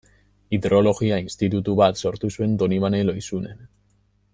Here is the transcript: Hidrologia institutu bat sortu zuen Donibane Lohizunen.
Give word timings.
Hidrologia 0.57 1.19
institutu 1.25 1.77
bat 1.83 2.01
sortu 2.07 2.33
zuen 2.39 2.57
Donibane 2.63 3.07
Lohizunen. 3.11 3.65